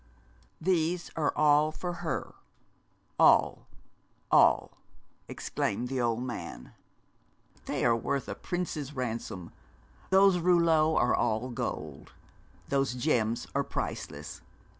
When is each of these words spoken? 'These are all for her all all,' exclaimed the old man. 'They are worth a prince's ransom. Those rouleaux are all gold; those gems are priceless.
'These 0.59 1.11
are 1.15 1.31
all 1.35 1.71
for 1.71 1.93
her 2.01 2.33
all 3.19 3.67
all,' 4.31 4.71
exclaimed 5.27 5.89
the 5.89 6.01
old 6.01 6.23
man. 6.23 6.73
'They 7.65 7.85
are 7.85 7.95
worth 7.95 8.27
a 8.27 8.33
prince's 8.33 8.95
ransom. 8.95 9.51
Those 10.09 10.39
rouleaux 10.39 10.95
are 10.97 11.13
all 11.13 11.51
gold; 11.51 12.13
those 12.69 12.95
gems 12.95 13.45
are 13.53 13.63
priceless. 13.63 14.41